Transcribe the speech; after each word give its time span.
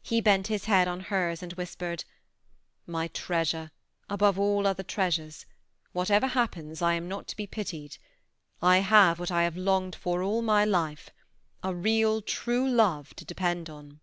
He 0.00 0.22
bent 0.22 0.46
his 0.46 0.64
head 0.64 0.88
on 0.88 1.00
hers 1.12 1.42
and 1.42 1.52
whispered," 1.52 2.04
My 2.96 3.08
treasure 3.08 3.70
above 4.08 4.38
all 4.38 4.66
other 4.66 4.82
treasures, 4.82 5.44
whatever 5.92 6.28
happens, 6.28 6.80
I 6.80 6.94
am 6.94 7.06
not 7.06 7.28
to 7.28 7.36
be 7.36 7.46
pitied. 7.46 7.98
I 8.62 8.78
have 8.78 9.18
what 9.20 9.30
I 9.30 9.42
have 9.42 9.58
longed 9.58 9.94
for 9.94 10.22
all 10.22 10.40
my 10.40 10.64
life— 10.64 11.10
a 11.62 11.74
real, 11.74 12.22
true 12.22 12.66
love 12.66 13.14
to 13.16 13.26
depend 13.26 13.68
on." 13.68 14.00